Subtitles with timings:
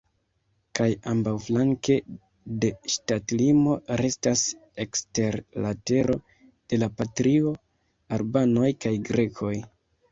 [0.77, 1.97] Kaj ambaŭflanke
[2.63, 4.43] de ŝtatlimo restas
[4.87, 7.57] ekster la tero de la patrio
[8.19, 9.57] albanoj kaj grekoj.